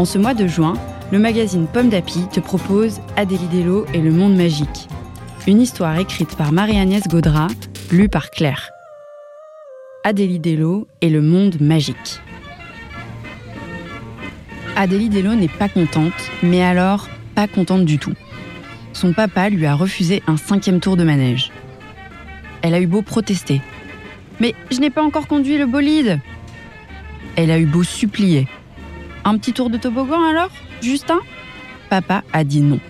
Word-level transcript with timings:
En 0.00 0.06
ce 0.06 0.16
mois 0.16 0.32
de 0.32 0.46
juin, 0.46 0.72
le 1.12 1.18
magazine 1.18 1.66
Pomme 1.66 1.90
d'Api 1.90 2.20
te 2.32 2.40
propose 2.40 3.02
Adélie 3.16 3.48
Dello 3.52 3.84
et 3.92 4.00
le 4.00 4.10
monde 4.10 4.34
magique. 4.34 4.88
Une 5.46 5.60
histoire 5.60 5.98
écrite 5.98 6.38
par 6.38 6.52
Marie-Agnès 6.52 7.06
Gaudra, 7.06 7.48
lue 7.92 8.08
par 8.08 8.30
Claire. 8.30 8.70
Adélie 10.02 10.38
Dello 10.38 10.88
et 11.02 11.10
le 11.10 11.20
monde 11.20 11.60
magique. 11.60 12.18
Adélie 14.74 15.10
Dello 15.10 15.34
n'est 15.34 15.48
pas 15.48 15.68
contente, 15.68 16.14
mais 16.42 16.62
alors 16.62 17.06
pas 17.34 17.46
contente 17.46 17.84
du 17.84 17.98
tout. 17.98 18.14
Son 18.94 19.12
papa 19.12 19.50
lui 19.50 19.66
a 19.66 19.74
refusé 19.74 20.22
un 20.26 20.38
cinquième 20.38 20.80
tour 20.80 20.96
de 20.96 21.04
manège. 21.04 21.52
Elle 22.62 22.72
a 22.72 22.80
eu 22.80 22.86
beau 22.86 23.02
protester. 23.02 23.60
Mais 24.40 24.54
je 24.70 24.80
n'ai 24.80 24.88
pas 24.88 25.02
encore 25.02 25.26
conduit 25.26 25.58
le 25.58 25.66
bolide. 25.66 26.20
Elle 27.36 27.50
a 27.50 27.58
eu 27.58 27.66
beau 27.66 27.82
supplier. 27.82 28.48
Un 29.30 29.38
petit 29.38 29.52
tour 29.52 29.70
de 29.70 29.78
toboggan 29.78 30.24
alors 30.24 30.50
Justin? 30.82 31.20
Papa 31.88 32.24
a 32.32 32.42
dit 32.42 32.62
non. 32.62 32.80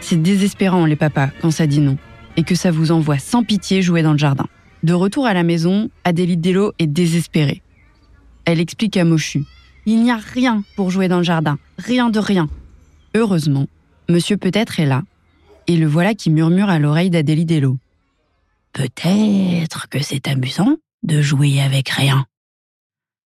C'est 0.00 0.22
désespérant 0.22 0.86
les 0.86 0.94
papas 0.94 1.30
quand 1.40 1.50
ça 1.50 1.66
dit 1.66 1.80
non 1.80 1.98
et 2.36 2.44
que 2.44 2.54
ça 2.54 2.70
vous 2.70 2.92
envoie 2.92 3.18
sans 3.18 3.42
pitié 3.42 3.82
jouer 3.82 4.02
dans 4.02 4.12
le 4.12 4.18
jardin. 4.18 4.46
De 4.84 4.92
retour 4.92 5.26
à 5.26 5.34
la 5.34 5.42
maison, 5.42 5.90
Adélie 6.04 6.36
Dello 6.36 6.70
est 6.78 6.86
désespérée. 6.86 7.62
Elle 8.44 8.60
explique 8.60 8.96
à 8.96 9.04
Mochu 9.04 9.42
Il 9.86 10.04
n'y 10.04 10.12
a 10.12 10.18
rien 10.18 10.62
pour 10.76 10.92
jouer 10.92 11.08
dans 11.08 11.18
le 11.18 11.24
jardin, 11.24 11.58
rien 11.78 12.10
de 12.10 12.20
rien. 12.20 12.48
Heureusement, 13.16 13.66
Monsieur 14.08 14.36
Peut-être 14.36 14.78
est 14.78 14.86
là, 14.86 15.02
et 15.66 15.76
le 15.76 15.88
voilà 15.88 16.14
qui 16.14 16.30
murmure 16.30 16.68
à 16.68 16.78
l'oreille 16.78 17.10
d'Adélie 17.10 17.44
Dello. 17.44 17.76
Peut-être 18.72 19.88
que 19.88 20.00
c'est 20.00 20.28
amusant 20.28 20.76
de 21.02 21.20
jouer 21.20 21.60
avec 21.60 21.88
rien. 21.88 22.24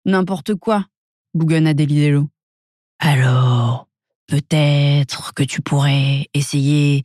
N'importe 0.05 0.55
quoi, 0.57 0.85
bougonne 1.35 1.67
Adélie 1.67 2.01
Dello. 2.01 2.29
Alors, 2.99 3.89
peut-être 4.27 5.35
que 5.35 5.43
tu 5.43 5.61
pourrais 5.61 6.29
essayer 6.35 7.05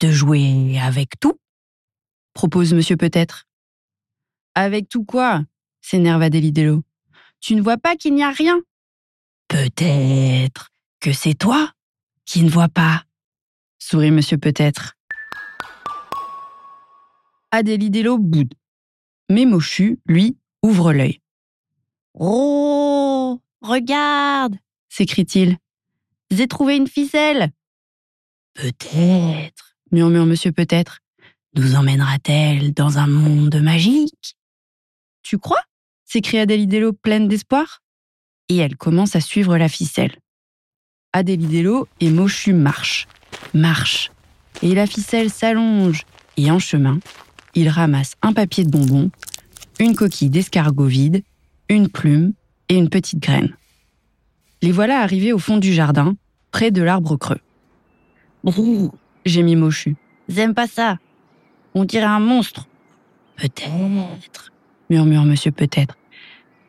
de 0.00 0.10
jouer 0.10 0.78
avec 0.78 1.18
tout? 1.20 1.38
Propose 2.34 2.74
Monsieur 2.74 2.96
Peut-être. 2.96 3.46
Avec 4.54 4.88
tout 4.88 5.04
quoi? 5.04 5.42
S'énerve 5.80 6.22
Adélie 6.22 6.52
Dello. 6.52 6.82
Tu 7.40 7.54
ne 7.54 7.62
vois 7.62 7.78
pas 7.78 7.96
qu'il 7.96 8.14
n'y 8.14 8.22
a 8.22 8.30
rien? 8.30 8.60
Peut-être 9.48 10.70
que 11.00 11.12
c'est 11.12 11.34
toi 11.34 11.72
qui 12.24 12.42
ne 12.42 12.50
vois 12.50 12.68
pas, 12.68 13.04
sourit 13.78 14.10
Monsieur 14.10 14.36
Peut-être. 14.36 14.94
Adélie 17.50 17.90
Dello 17.90 18.18
boude. 18.18 18.52
Mais 19.30 19.46
Mochu, 19.46 20.00
lui, 20.06 20.36
ouvre 20.62 20.92
l'œil. 20.92 21.20
Oh, 22.14 22.97
regarde 23.60 24.56
s'écrie-t-il. 24.88 25.58
J'ai 26.30 26.48
trouvé 26.48 26.76
une 26.76 26.88
ficelle. 26.88 27.50
Peut-être, 28.54 29.76
murmure 29.92 30.26
Monsieur 30.26 30.52
Peut-être. 30.52 31.00
Nous 31.54 31.74
emmènera-t-elle 31.74 32.72
dans 32.72 32.98
un 32.98 33.06
monde 33.06 33.60
magique? 33.60 34.36
Tu 35.22 35.38
crois? 35.38 35.62
s'écria 36.04 36.42
Adélie 36.42 36.66
Dello 36.66 36.92
pleine 36.92 37.28
d'espoir. 37.28 37.82
Et 38.48 38.56
elle 38.56 38.76
commence 38.76 39.14
à 39.14 39.20
suivre 39.20 39.56
la 39.58 39.68
ficelle. 39.68 40.16
Adélie 41.12 41.46
Dello 41.46 41.86
et 42.00 42.10
Mochu 42.10 42.52
marchent, 42.52 43.06
marchent. 43.54 44.10
Et 44.62 44.74
la 44.74 44.86
ficelle 44.86 45.30
s'allonge. 45.30 46.04
Et 46.36 46.50
en 46.50 46.58
chemin, 46.58 46.98
ils 47.54 47.68
ramassent 47.68 48.14
un 48.22 48.32
papier 48.32 48.64
de 48.64 48.70
bonbon, 48.70 49.10
une 49.80 49.94
coquille 49.94 50.30
d'escargot 50.30 50.86
vide, 50.86 51.22
une 51.68 51.88
plume 51.88 52.32
et 52.68 52.76
une 52.76 52.88
petite 52.88 53.20
graine. 53.20 53.54
Les 54.62 54.72
voilà 54.72 55.00
arrivés 55.00 55.32
au 55.32 55.38
fond 55.38 55.58
du 55.58 55.72
jardin, 55.72 56.16
près 56.50 56.70
de 56.70 56.82
l'arbre 56.82 57.16
creux. 57.16 57.40
Brrr, 58.44 58.92
gémit 59.24 59.56
Mochu. 59.56 59.96
J'aime 60.28 60.54
pas 60.54 60.66
ça. 60.66 60.98
On 61.74 61.84
dirait 61.84 62.04
un 62.04 62.20
monstre. 62.20 62.68
Peut-être, 63.36 64.52
murmure 64.90 65.22
Monsieur 65.22 65.52
Peut-être, 65.52 65.96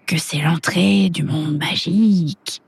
que 0.06 0.18
c'est 0.18 0.42
l'entrée 0.42 1.10
du 1.10 1.24
monde 1.24 1.58
magique. 1.58 2.62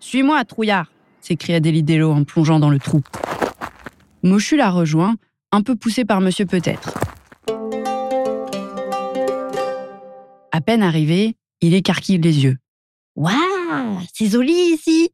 Suis-moi, 0.00 0.44
trouillard 0.44 0.90
s'écria 1.20 1.56
Adélie 1.56 1.82
Dello 1.82 2.10
en 2.10 2.24
plongeant 2.24 2.58
dans 2.58 2.70
le 2.70 2.78
trou. 2.78 3.02
Mochu 4.22 4.56
la 4.56 4.70
rejoint, 4.70 5.16
un 5.52 5.62
peu 5.62 5.76
poussé 5.76 6.04
par 6.04 6.20
Monsieur 6.20 6.46
Peut-être. 6.46 6.98
À 10.52 10.60
peine 10.60 10.82
arrivé, 10.82 11.36
il 11.60 11.74
écarquille 11.74 12.18
les 12.18 12.44
yeux. 12.44 12.58
Waouh, 13.16 14.00
c'est 14.12 14.28
joli 14.28 14.74
ici 14.74 15.10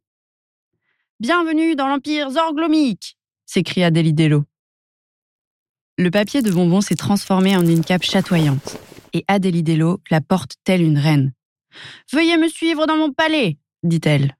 Bienvenue 1.19 1.75
dans 1.75 1.87
l'Empire 1.87 2.29
Zorglomique 2.31 3.17
s'écria 3.45 3.87
Adélie 3.87 4.13
Dello. 4.13 4.43
Le 5.97 6.11
papier 6.11 6.41
de 6.41 6.51
bonbon 6.51 6.81
s'est 6.81 6.95
transformé 6.95 7.55
en 7.55 7.65
une 7.65 7.85
cape 7.85 8.03
chatoyante, 8.03 8.77
et 9.13 9.23
Adélie 9.27 9.63
Dello 9.63 10.01
la 10.09 10.21
porte 10.21 10.55
telle 10.63 10.81
une 10.81 10.97
reine. 10.97 11.33
Veuillez 12.11 12.37
me 12.37 12.49
suivre 12.49 12.85
dans 12.85 12.97
mon 12.97 13.13
palais, 13.13 13.57
dit-elle. 13.83 14.35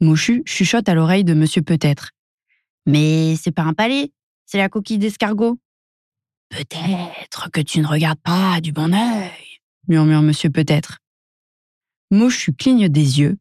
Mouchu 0.00 0.42
chuchote 0.44 0.88
à 0.88 0.94
l'oreille 0.94 1.24
de 1.24 1.34
Monsieur 1.34 1.62
Peut-être. 1.62 2.10
Mais 2.86 3.36
c'est 3.36 3.52
pas 3.52 3.62
un 3.62 3.72
palais, 3.72 4.12
c'est 4.44 4.58
la 4.58 4.68
coquille 4.68 4.98
d'escargot. 4.98 5.58
Peut-être 6.50 7.50
que 7.50 7.60
tu 7.60 7.80
ne 7.80 7.86
regardes 7.86 8.20
pas 8.20 8.60
du 8.60 8.72
bon 8.72 8.92
œil, 8.92 9.51
murmure 9.88 10.22
Monsieur 10.22 10.50
Peut-être. 10.50 10.98
Mouchu 12.10 12.52
cligne 12.52 12.88
des 12.88 13.20
yeux 13.20 13.38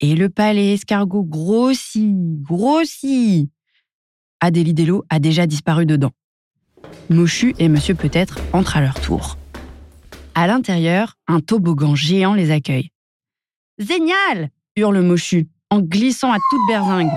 et 0.00 0.14
le 0.14 0.28
palais 0.28 0.74
escargot 0.74 1.24
grossit, 1.24 2.42
grossit. 2.42 3.50
Adélie 4.40 4.74
Dello 4.74 5.04
a 5.10 5.18
déjà 5.18 5.46
disparu 5.46 5.86
dedans. 5.86 6.12
Mouchu 7.10 7.54
et 7.58 7.68
Monsieur 7.68 7.94
Peut-être 7.94 8.38
entrent 8.52 8.76
à 8.76 8.80
leur 8.80 9.00
tour. 9.00 9.36
À 10.34 10.46
l'intérieur, 10.46 11.16
un 11.26 11.40
toboggan 11.40 11.94
géant 11.94 12.34
les 12.34 12.50
accueille. 12.50 12.90
Génial 13.78 14.50
hurle 14.76 15.00
Mouchu 15.00 15.48
en 15.70 15.80
glissant 15.80 16.32
à 16.32 16.36
toute 16.50 16.60
berzingue. 16.68 17.10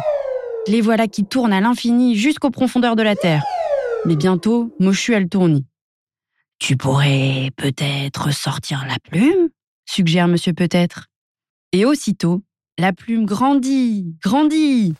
Les 0.67 0.81
voilà 0.81 1.07
qui 1.07 1.25
tournent 1.25 1.53
à 1.53 1.61
l'infini 1.61 2.15
jusqu'aux 2.15 2.49
profondeurs 2.49 2.95
de 2.95 3.03
la 3.03 3.15
terre. 3.15 3.43
Mais 4.05 4.15
bientôt, 4.15 4.73
Mouchu 4.79 5.13
a 5.13 5.19
le. 5.19 5.27
Tu 6.65 6.77
pourrais 6.77 7.51
peut-être 7.57 8.33
sortir 8.33 8.85
la 8.87 8.95
plume 8.97 9.49
suggère 9.85 10.29
Monsieur 10.29 10.53
Peut-être. 10.53 11.07
Et 11.73 11.83
aussitôt, 11.83 12.41
la 12.77 12.93
plume 12.93 13.25
grandit, 13.25 14.15
grandit. 14.23 14.95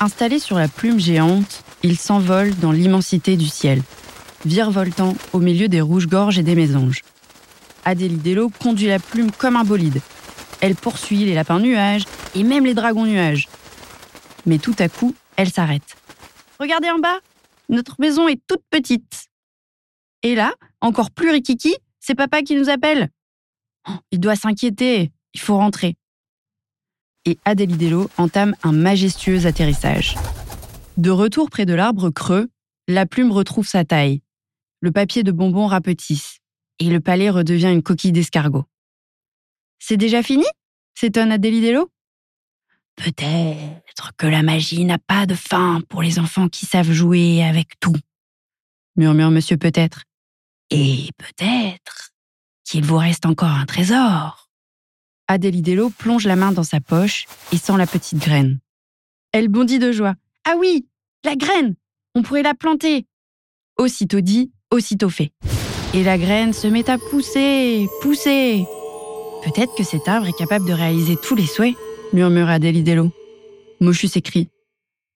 Installé 0.00 0.38
sur 0.38 0.58
la 0.58 0.68
plume 0.68 1.00
géante, 1.00 1.64
il 1.82 1.96
s'envole 1.96 2.54
dans 2.56 2.72
l'immensité 2.72 3.38
du 3.38 3.46
ciel, 3.46 3.80
virevoltant 4.44 5.14
au 5.32 5.38
milieu 5.38 5.68
des 5.68 5.80
rouges-gorges 5.80 6.38
et 6.38 6.42
des 6.42 6.54
mésanges. 6.54 7.04
Adélie 7.86 8.16
Dello 8.16 8.50
conduit 8.50 8.88
la 8.88 8.98
plume 8.98 9.32
comme 9.32 9.56
un 9.56 9.64
bolide. 9.64 10.02
Elle 10.60 10.74
poursuit 10.74 11.24
les 11.24 11.32
lapins 11.32 11.58
nuages 11.58 12.04
et 12.34 12.42
même 12.42 12.66
les 12.66 12.74
dragons 12.74 13.06
nuages. 13.06 13.48
Mais 14.44 14.58
tout 14.58 14.76
à 14.78 14.90
coup, 14.90 15.14
elle 15.36 15.50
s'arrête. 15.50 15.96
Regardez 16.58 16.90
en 16.90 16.98
bas, 16.98 17.20
notre 17.70 17.96
maison 17.98 18.28
est 18.28 18.42
toute 18.46 18.62
petite. 18.68 19.29
Et 20.22 20.34
là, 20.34 20.54
encore 20.80 21.10
plus 21.10 21.30
rikiki, 21.30 21.74
c'est 21.98 22.14
papa 22.14 22.42
qui 22.42 22.56
nous 22.56 22.68
appelle. 22.68 23.08
Oh, 23.88 23.94
il 24.10 24.20
doit 24.20 24.36
s'inquiéter, 24.36 25.12
il 25.34 25.40
faut 25.40 25.56
rentrer. 25.56 25.96
Et 27.24 27.38
Adélie 27.44 27.76
Dello 27.76 28.10
entame 28.16 28.54
un 28.62 28.72
majestueux 28.72 29.46
atterrissage. 29.46 30.16
De 30.96 31.10
retour 31.10 31.50
près 31.50 31.66
de 31.66 31.74
l'arbre 31.74 32.10
creux, 32.10 32.48
la 32.88 33.06
plume 33.06 33.30
retrouve 33.30 33.66
sa 33.66 33.84
taille. 33.84 34.22
Le 34.80 34.90
papier 34.90 35.22
de 35.22 35.32
bonbon 35.32 35.66
rapetisse 35.66 36.38
et 36.78 36.88
le 36.88 37.00
palais 37.00 37.30
redevient 37.30 37.72
une 37.72 37.82
coquille 37.82 38.12
d'escargot. 38.12 38.64
C'est 39.78 39.96
déjà 39.96 40.22
fini? 40.22 40.44
s'étonne 40.94 41.32
Adélie 41.32 41.60
Dello. 41.60 41.90
Peut-être 42.96 44.12
que 44.18 44.26
la 44.26 44.42
magie 44.42 44.84
n'a 44.84 44.98
pas 44.98 45.24
de 45.24 45.34
fin 45.34 45.80
pour 45.88 46.02
les 46.02 46.18
enfants 46.18 46.48
qui 46.48 46.66
savent 46.66 46.92
jouer 46.92 47.42
avec 47.42 47.78
tout, 47.80 47.96
murmure 48.96 49.30
Monsieur 49.30 49.56
Peut-être. 49.56 50.04
Et 50.70 51.10
peut-être 51.18 52.10
qu'il 52.64 52.84
vous 52.84 52.96
reste 52.96 53.26
encore 53.26 53.50
un 53.50 53.66
trésor. 53.66 54.48
Adélie 55.26 55.62
plonge 55.98 56.26
la 56.26 56.36
main 56.36 56.52
dans 56.52 56.64
sa 56.64 56.80
poche 56.80 57.26
et 57.52 57.56
sent 57.56 57.76
la 57.76 57.86
petite 57.86 58.18
graine. 58.18 58.60
Elle 59.32 59.48
bondit 59.48 59.78
de 59.78 59.92
joie. 59.92 60.14
Ah 60.44 60.54
oui, 60.58 60.86
la 61.24 61.36
graine 61.36 61.74
On 62.14 62.22
pourrait 62.22 62.42
la 62.42 62.54
planter 62.54 63.06
Aussitôt 63.78 64.20
dit, 64.20 64.52
aussitôt 64.70 65.08
fait. 65.08 65.32
Et 65.94 66.04
la 66.04 66.18
graine 66.18 66.52
se 66.52 66.66
met 66.66 66.88
à 66.88 66.98
pousser, 66.98 67.88
pousser. 68.02 68.64
Peut-être 69.44 69.74
que 69.74 69.84
cet 69.84 70.06
arbre 70.06 70.28
est 70.28 70.36
capable 70.36 70.66
de 70.66 70.72
réaliser 70.72 71.16
tous 71.16 71.34
les 71.34 71.46
souhaits, 71.46 71.74
murmura 72.12 72.58
Delidello. 72.58 73.10
Mochu 73.80 74.06
s'écrie. 74.06 74.48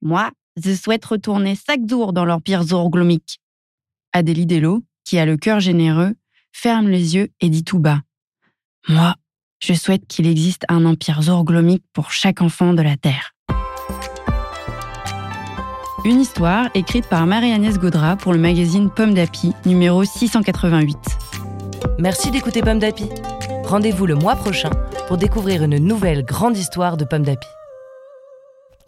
Moi, 0.01 0.31
je 0.57 0.75
souhaite 0.75 1.05
retourner 1.05 1.57
chaque 1.57 1.89
jour 1.89 2.13
dans 2.13 2.25
l'empire 2.25 2.63
zourglomique. 2.63 3.41
Adélie 4.13 4.47
qui 5.05 5.19
a 5.19 5.27
le 5.27 5.37
cœur 5.37 5.61
généreux, 5.61 6.15
ferme 6.53 6.89
les 6.89 7.15
yeux 7.15 7.29
et 7.41 7.51
dit 7.51 7.65
tout 7.65 7.79
bas. 7.79 8.01
Moi, 8.89 9.15
je 9.63 9.75
souhaite 9.75 10.07
qu'il 10.07 10.27
existe 10.27 10.65
un 10.69 10.85
empire 10.85 11.23
zourglomique 11.23 11.85
pour 11.93 12.11
chaque 12.13 12.43
enfant 12.43 12.75
de 12.75 12.83
la 12.83 12.97
Terre. 12.97 13.33
Une 16.05 16.21
histoire 16.21 16.69
écrite 16.75 17.07
par 17.09 17.27
Marie-Agnès 17.27 17.79
Gaudra 17.79 18.17
pour 18.17 18.35
le 18.35 18.39
magazine 18.39 18.91
Pomme 18.91 19.15
d'Api, 19.15 19.55
numéro 19.65 20.05
688. 20.05 20.99
Merci 21.99 22.31
d'écouter 22.31 22.61
Pomme 22.61 22.79
d'Api. 22.79 23.09
Rendez-vous 23.65 24.05
le 24.05 24.15
mois 24.15 24.37
prochain 24.37 24.71
pour 25.09 25.17
découvrir 25.17 25.63
une 25.63 25.79
nouvelle 25.79 26.23
grande 26.23 26.59
histoire 26.59 26.99
de 26.99 27.07
Pomme 27.07 27.23
d'Api. 27.23 27.47